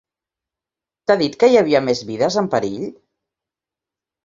[1.07, 2.91] T'ha dit que hi havia més vides en perill?